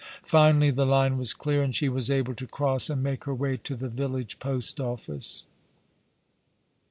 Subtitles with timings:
[0.23, 3.55] Finally the line was clear, and she was able to cross and make her way
[3.55, 5.45] to the village post office.